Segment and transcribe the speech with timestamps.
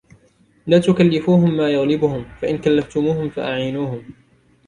[0.67, 4.13] لاَ تُكَلِّفُوهُمْ مَا يَغْلِبُهُمْ، فَإِنْ كَلَّفْتُمُوهُمْ فَأَعِينُوهُمْ.